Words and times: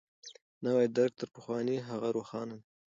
نوی 0.63 0.87
درک 0.95 1.13
تر 1.19 1.27
پخواني 1.35 1.77
هغه 1.89 2.09
روښانه 2.15 2.55
دی. 2.61 2.67